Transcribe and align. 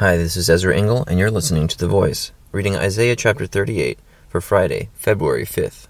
Hi, 0.00 0.16
this 0.16 0.34
is 0.34 0.48
Ezra 0.48 0.74
Engel, 0.74 1.04
and 1.08 1.18
you're 1.18 1.30
listening 1.30 1.68
to 1.68 1.76
The 1.76 1.86
Voice, 1.86 2.32
reading 2.52 2.74
Isaiah 2.74 3.14
chapter 3.14 3.46
38 3.46 3.98
for 4.30 4.40
Friday, 4.40 4.88
February 4.94 5.44
5th. 5.44 5.88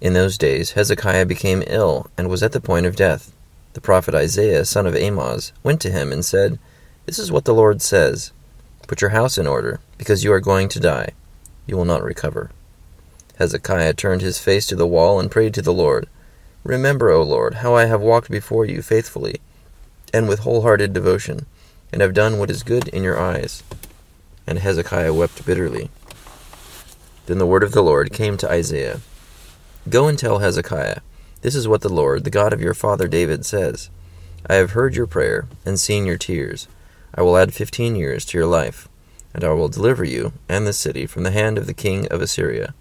In 0.00 0.14
those 0.14 0.36
days, 0.36 0.72
Hezekiah 0.72 1.26
became 1.26 1.62
ill 1.68 2.10
and 2.18 2.28
was 2.28 2.42
at 2.42 2.50
the 2.50 2.60
point 2.60 2.86
of 2.86 2.96
death. 2.96 3.32
The 3.74 3.80
prophet 3.80 4.16
Isaiah, 4.16 4.64
son 4.64 4.84
of 4.84 4.96
Amoz, 4.96 5.52
went 5.62 5.80
to 5.82 5.92
him 5.92 6.10
and 6.10 6.24
said, 6.24 6.58
This 7.06 7.20
is 7.20 7.30
what 7.30 7.44
the 7.44 7.54
Lord 7.54 7.80
says 7.80 8.32
Put 8.88 9.00
your 9.00 9.10
house 9.10 9.38
in 9.38 9.46
order, 9.46 9.78
because 9.96 10.24
you 10.24 10.32
are 10.32 10.40
going 10.40 10.68
to 10.70 10.80
die. 10.80 11.10
You 11.64 11.76
will 11.76 11.84
not 11.84 12.02
recover. 12.02 12.50
Hezekiah 13.38 13.94
turned 13.94 14.22
his 14.22 14.40
face 14.40 14.66
to 14.66 14.74
the 14.74 14.88
wall 14.88 15.20
and 15.20 15.30
prayed 15.30 15.54
to 15.54 15.62
the 15.62 15.72
Lord, 15.72 16.08
Remember, 16.64 17.10
O 17.10 17.22
Lord, 17.22 17.54
how 17.62 17.76
I 17.76 17.84
have 17.84 18.00
walked 18.00 18.28
before 18.28 18.64
you 18.64 18.82
faithfully 18.82 19.40
and 20.12 20.28
with 20.28 20.40
wholehearted 20.40 20.92
devotion 20.92 21.46
and 21.92 22.00
have 22.00 22.14
done 22.14 22.38
what 22.38 22.50
is 22.50 22.62
good 22.62 22.88
in 22.88 23.02
your 23.02 23.20
eyes. 23.20 23.62
And 24.46 24.58
Hezekiah 24.58 25.14
wept 25.14 25.44
bitterly. 25.46 25.90
Then 27.26 27.38
the 27.38 27.46
word 27.46 27.62
of 27.62 27.72
the 27.72 27.82
Lord 27.82 28.12
came 28.12 28.36
to 28.38 28.50
Isaiah 28.50 29.00
Go 29.88 30.08
and 30.08 30.18
tell 30.18 30.38
Hezekiah, 30.38 31.00
This 31.42 31.54
is 31.54 31.68
what 31.68 31.80
the 31.82 31.88
Lord, 31.88 32.24
the 32.24 32.30
God 32.30 32.52
of 32.52 32.60
your 32.60 32.74
father 32.74 33.08
David, 33.08 33.44
says 33.44 33.90
I 34.46 34.54
have 34.54 34.72
heard 34.72 34.96
your 34.96 35.06
prayer 35.06 35.46
and 35.64 35.78
seen 35.78 36.06
your 36.06 36.18
tears. 36.18 36.66
I 37.14 37.22
will 37.22 37.36
add 37.36 37.54
fifteen 37.54 37.94
years 37.94 38.24
to 38.26 38.38
your 38.38 38.46
life, 38.46 38.88
and 39.34 39.44
I 39.44 39.50
will 39.50 39.68
deliver 39.68 40.04
you 40.04 40.32
and 40.48 40.66
this 40.66 40.78
city 40.78 41.06
from 41.06 41.22
the 41.22 41.30
hand 41.30 41.58
of 41.58 41.66
the 41.66 41.74
king 41.74 42.08
of 42.08 42.20
Assyria. 42.20 42.74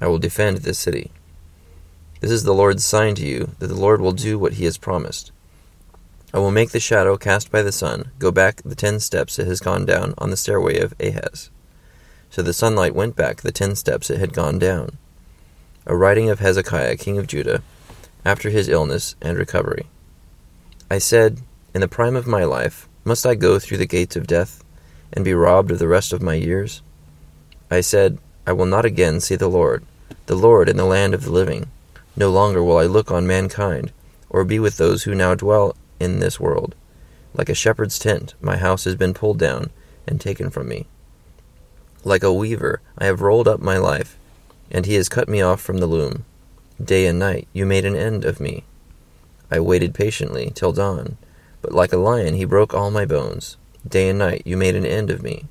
I 0.00 0.06
will 0.06 0.18
defend 0.18 0.58
this 0.58 0.78
city. 0.78 1.10
This 2.20 2.30
is 2.30 2.44
the 2.44 2.54
Lord's 2.54 2.84
sign 2.84 3.14
to 3.16 3.26
you 3.26 3.50
that 3.58 3.66
the 3.66 3.74
Lord 3.74 4.00
will 4.00 4.12
do 4.12 4.38
what 4.38 4.54
he 4.54 4.64
has 4.64 4.78
promised. 4.78 5.32
I 6.34 6.38
will 6.38 6.50
make 6.50 6.70
the 6.70 6.80
shadow 6.80 7.18
cast 7.18 7.50
by 7.50 7.60
the 7.60 7.72
sun 7.72 8.10
go 8.18 8.30
back 8.30 8.62
the 8.64 8.74
ten 8.74 9.00
steps 9.00 9.38
it 9.38 9.46
has 9.46 9.60
gone 9.60 9.84
down 9.84 10.14
on 10.16 10.30
the 10.30 10.36
stairway 10.36 10.78
of 10.78 10.94
Ahaz. 10.98 11.50
So 12.30 12.40
the 12.40 12.54
sunlight 12.54 12.94
went 12.94 13.16
back 13.16 13.42
the 13.42 13.52
ten 13.52 13.76
steps 13.76 14.08
it 14.08 14.18
had 14.18 14.32
gone 14.32 14.58
down. 14.58 14.96
A 15.84 15.94
writing 15.94 16.30
of 16.30 16.38
Hezekiah, 16.38 16.96
king 16.96 17.18
of 17.18 17.26
Judah, 17.26 17.62
after 18.24 18.48
his 18.48 18.68
illness 18.68 19.14
and 19.20 19.36
recovery. 19.36 19.86
I 20.90 20.98
said, 20.98 21.40
In 21.74 21.82
the 21.82 21.88
prime 21.88 22.16
of 22.16 22.26
my 22.26 22.44
life, 22.44 22.88
must 23.04 23.26
I 23.26 23.34
go 23.34 23.58
through 23.58 23.78
the 23.78 23.86
gates 23.86 24.16
of 24.16 24.26
death, 24.26 24.64
and 25.12 25.26
be 25.26 25.34
robbed 25.34 25.70
of 25.70 25.78
the 25.78 25.88
rest 25.88 26.14
of 26.14 26.22
my 26.22 26.34
years? 26.34 26.80
I 27.70 27.82
said, 27.82 28.18
I 28.46 28.52
will 28.52 28.66
not 28.66 28.86
again 28.86 29.20
see 29.20 29.36
the 29.36 29.48
Lord, 29.48 29.84
the 30.26 30.36
Lord 30.36 30.70
in 30.70 30.78
the 30.78 30.86
land 30.86 31.12
of 31.12 31.24
the 31.24 31.32
living. 31.32 31.68
No 32.16 32.30
longer 32.30 32.62
will 32.62 32.78
I 32.78 32.84
look 32.84 33.10
on 33.10 33.26
mankind, 33.26 33.92
or 34.30 34.44
be 34.44 34.58
with 34.58 34.78
those 34.78 35.02
who 35.02 35.14
now 35.14 35.34
dwell 35.34 35.76
in 36.02 36.18
this 36.18 36.40
world. 36.40 36.74
Like 37.32 37.48
a 37.48 37.54
shepherd's 37.54 37.98
tent, 37.98 38.34
my 38.40 38.56
house 38.56 38.84
has 38.84 38.96
been 38.96 39.14
pulled 39.14 39.38
down 39.38 39.70
and 40.06 40.20
taken 40.20 40.50
from 40.50 40.68
me. 40.68 40.86
Like 42.04 42.24
a 42.24 42.32
weaver, 42.32 42.80
I 42.98 43.06
have 43.06 43.22
rolled 43.22 43.46
up 43.46 43.60
my 43.60 43.78
life, 43.78 44.18
and 44.70 44.84
he 44.84 44.94
has 44.94 45.08
cut 45.08 45.28
me 45.28 45.40
off 45.40 45.60
from 45.60 45.78
the 45.78 45.86
loom. 45.86 46.24
Day 46.82 47.06
and 47.06 47.18
night, 47.18 47.46
you 47.52 47.64
made 47.64 47.84
an 47.84 47.94
end 47.94 48.24
of 48.24 48.40
me. 48.40 48.64
I 49.50 49.60
waited 49.60 49.94
patiently 49.94 50.50
till 50.54 50.72
dawn, 50.72 51.16
but 51.62 51.72
like 51.72 51.92
a 51.92 51.98
lion, 51.98 52.34
he 52.34 52.44
broke 52.44 52.74
all 52.74 52.90
my 52.90 53.06
bones. 53.06 53.56
Day 53.86 54.08
and 54.08 54.18
night, 54.18 54.42
you 54.44 54.56
made 54.56 54.74
an 54.74 54.86
end 54.86 55.10
of 55.10 55.22
me. 55.22 55.46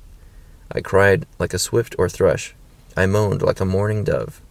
I 0.70 0.80
cried 0.80 1.26
like 1.38 1.54
a 1.54 1.58
swift 1.58 1.96
or 1.98 2.08
thrush. 2.08 2.54
I 2.96 3.06
moaned 3.06 3.42
like 3.42 3.60
a 3.60 3.64
mourning 3.64 4.04
dove. 4.04 4.42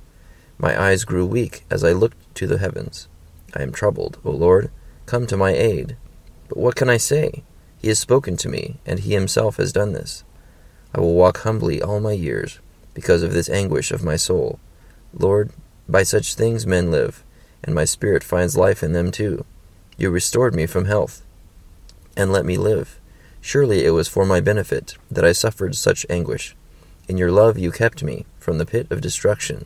My 0.58 0.80
eyes 0.80 1.04
grew 1.04 1.26
weak 1.26 1.64
as 1.70 1.84
I 1.84 1.92
looked 1.92 2.18
to 2.36 2.48
the 2.48 2.58
heavens. 2.58 3.08
I 3.56 3.62
am 3.62 3.72
troubled, 3.72 4.18
O 4.26 4.32
Lord 4.32 4.72
come 5.06 5.28
to 5.28 5.38
my 5.38 5.52
aid. 5.52 5.98
But 6.48 6.58
what 6.58 6.76
can 6.76 6.90
I 6.90 6.98
say? 6.98 7.44
He 7.78 7.88
has 7.88 8.00
spoken 8.00 8.38
to 8.38 8.50
me, 8.50 8.78
and 8.86 9.00
he 9.00 9.14
himself 9.14 9.58
has 9.58 9.72
done 9.72 9.94
this. 9.94 10.24
I 10.94 11.00
will 11.00 11.16
walk 11.16 11.40
humbly 11.40 11.82
all 11.82 12.00
my 12.00 12.12
years, 12.12 12.60
because 12.94 13.24
of 13.24 13.34
this 13.34 13.50
anguish 13.50 13.92
of 13.92 14.04
my 14.04 14.16
soul. 14.16 14.60
Lord, 15.14 15.52
by 15.88 16.04
such 16.04 16.36
things 16.36 16.68
men 16.68 16.92
live, 16.92 17.24
and 17.64 17.74
my 17.74 17.86
spirit 17.86 18.24
finds 18.24 18.58
life 18.58 18.84
in 18.84 18.94
them 18.94 19.12
too. 19.12 19.46
You 19.98 20.10
restored 20.10 20.54
me 20.56 20.66
from 20.66 20.86
health, 20.86 21.24
and 22.16 22.32
let 22.32 22.46
me 22.46 22.58
live. 22.58 23.00
Surely 23.40 23.86
it 23.86 23.92
was 23.92 24.08
for 24.08 24.26
my 24.26 24.40
benefit 24.40 24.98
that 25.10 25.26
I 25.26 25.32
suffered 25.32 25.76
such 25.76 26.06
anguish. 26.10 26.56
In 27.08 27.18
your 27.18 27.32
love 27.32 27.58
you 27.58 27.72
kept 27.72 28.04
me 28.04 28.26
from 28.40 28.58
the 28.58 28.66
pit 28.66 28.88
of 28.92 29.02
destruction. 29.02 29.66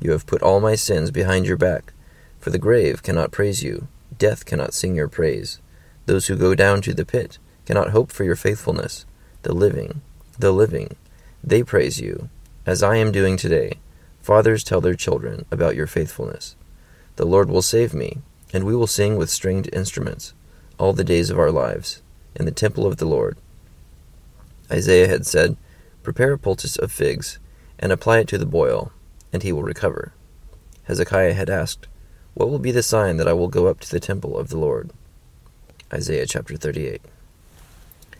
You 0.00 0.12
have 0.12 0.26
put 0.26 0.42
all 0.42 0.60
my 0.60 0.74
sins 0.74 1.10
behind 1.10 1.46
your 1.46 1.56
back, 1.56 1.92
for 2.38 2.50
the 2.50 2.58
grave 2.58 3.02
cannot 3.02 3.32
praise 3.32 3.62
you, 3.62 3.88
Death 4.18 4.44
cannot 4.44 4.74
sing 4.74 4.96
your 4.96 5.08
praise. 5.08 5.60
Those 6.06 6.26
who 6.26 6.36
go 6.36 6.54
down 6.54 6.82
to 6.82 6.92
the 6.92 7.04
pit 7.04 7.38
cannot 7.66 7.90
hope 7.90 8.10
for 8.10 8.24
your 8.24 8.36
faithfulness. 8.36 9.06
The 9.42 9.54
living, 9.54 10.02
the 10.38 10.52
living, 10.52 10.96
they 11.42 11.62
praise 11.62 12.00
you, 12.00 12.28
as 12.66 12.82
I 12.82 12.96
am 12.96 13.12
doing 13.12 13.36
today. 13.36 13.78
Fathers 14.20 14.64
tell 14.64 14.80
their 14.80 14.94
children 14.94 15.46
about 15.50 15.76
your 15.76 15.86
faithfulness. 15.86 16.56
The 17.16 17.26
Lord 17.26 17.48
will 17.48 17.62
save 17.62 17.94
me, 17.94 18.18
and 18.52 18.64
we 18.64 18.74
will 18.74 18.86
sing 18.86 19.16
with 19.16 19.30
stringed 19.30 19.68
instruments 19.72 20.34
all 20.78 20.92
the 20.92 21.04
days 21.04 21.30
of 21.30 21.38
our 21.38 21.50
lives 21.50 22.02
in 22.34 22.44
the 22.44 22.50
temple 22.50 22.86
of 22.86 22.96
the 22.96 23.06
Lord. 23.06 23.36
Isaiah 24.70 25.08
had 25.08 25.26
said, 25.26 25.56
Prepare 26.02 26.32
a 26.32 26.38
poultice 26.38 26.76
of 26.76 26.92
figs, 26.92 27.38
and 27.78 27.92
apply 27.92 28.18
it 28.18 28.28
to 28.28 28.38
the 28.38 28.46
boil, 28.46 28.92
and 29.32 29.42
he 29.42 29.52
will 29.52 29.62
recover. 29.62 30.12
Hezekiah 30.84 31.34
had 31.34 31.50
asked, 31.50 31.86
what 32.34 32.50
will 32.50 32.58
be 32.58 32.72
the 32.72 32.82
sign 32.82 33.16
that 33.16 33.28
I 33.28 33.32
will 33.32 33.48
go 33.48 33.66
up 33.66 33.80
to 33.80 33.90
the 33.90 34.00
temple 34.00 34.36
of 34.38 34.48
the 34.48 34.58
Lord? 34.58 34.90
Isaiah 35.92 36.26
chapter 36.26 36.56
38. 36.56 37.00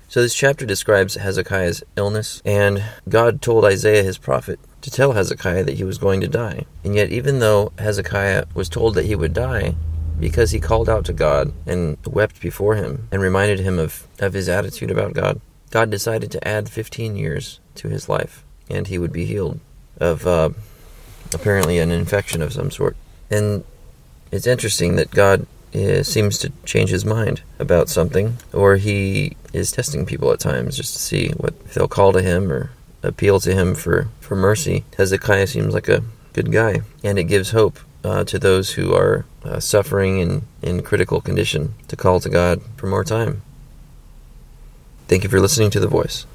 So 0.08 0.22
this 0.22 0.34
chapter 0.34 0.64
describes 0.64 1.16
Hezekiah's 1.16 1.84
illness, 1.96 2.40
and 2.44 2.82
God 3.08 3.42
told 3.42 3.66
Isaiah 3.66 4.02
his 4.02 4.16
prophet 4.16 4.58
to 4.80 4.90
tell 4.90 5.12
Hezekiah 5.12 5.64
that 5.64 5.76
he 5.76 5.84
was 5.84 5.98
going 5.98 6.22
to 6.22 6.28
die. 6.28 6.64
And 6.82 6.94
yet, 6.94 7.10
even 7.10 7.40
though 7.40 7.72
Hezekiah 7.78 8.46
was 8.54 8.70
told 8.70 8.94
that 8.94 9.04
he 9.04 9.14
would 9.14 9.34
die, 9.34 9.74
because 10.18 10.50
he 10.50 10.60
called 10.60 10.88
out 10.88 11.04
to 11.04 11.12
God 11.12 11.52
and 11.66 11.98
wept 12.06 12.40
before 12.40 12.74
him 12.74 13.06
and 13.12 13.20
reminded 13.20 13.60
him 13.60 13.78
of, 13.78 14.06
of 14.18 14.32
his 14.32 14.48
attitude 14.48 14.90
about 14.90 15.12
God, 15.12 15.40
God 15.70 15.90
decided 15.90 16.30
to 16.32 16.48
add 16.48 16.70
15 16.70 17.16
years 17.16 17.60
to 17.74 17.88
his 17.88 18.08
life, 18.08 18.44
and 18.70 18.86
he 18.86 18.98
would 18.98 19.12
be 19.12 19.26
healed 19.26 19.60
of 20.00 20.26
uh, 20.26 20.50
apparently 21.34 21.78
an 21.78 21.90
infection 21.90 22.40
of 22.40 22.52
some 22.54 22.70
sort. 22.70 22.96
And 23.30 23.64
it's 24.30 24.46
interesting 24.46 24.96
that 24.96 25.10
God 25.10 25.46
uh, 25.74 26.02
seems 26.02 26.38
to 26.38 26.52
change 26.64 26.90
his 26.90 27.04
mind 27.04 27.42
about 27.58 27.88
something, 27.88 28.38
or 28.52 28.76
he 28.76 29.36
is 29.52 29.72
testing 29.72 30.06
people 30.06 30.32
at 30.32 30.40
times 30.40 30.76
just 30.76 30.92
to 30.94 30.98
see 30.98 31.30
what 31.30 31.54
if 31.64 31.74
they'll 31.74 31.88
call 31.88 32.12
to 32.12 32.22
him 32.22 32.52
or 32.52 32.70
appeal 33.02 33.40
to 33.40 33.54
him 33.54 33.74
for, 33.74 34.08
for 34.20 34.36
mercy. 34.36 34.84
Hezekiah 34.96 35.46
seems 35.46 35.74
like 35.74 35.88
a 35.88 36.02
good 36.32 36.52
guy, 36.52 36.80
and 37.02 37.18
it 37.18 37.24
gives 37.24 37.50
hope 37.50 37.78
uh, 38.04 38.24
to 38.24 38.38
those 38.38 38.72
who 38.72 38.94
are 38.94 39.24
uh, 39.44 39.60
suffering 39.60 40.18
in, 40.18 40.42
in 40.62 40.82
critical 40.82 41.20
condition 41.20 41.74
to 41.88 41.96
call 41.96 42.20
to 42.20 42.28
God 42.28 42.60
for 42.76 42.86
more 42.86 43.04
time. 43.04 43.42
Thank 45.06 45.22
you 45.22 45.30
for 45.30 45.40
listening 45.40 45.70
to 45.70 45.80
The 45.80 45.88
Voice. 45.88 46.26